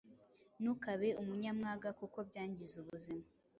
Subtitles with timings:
[0.61, 3.23] Ntukabe umunyamwaga kuko byangiza ubuzima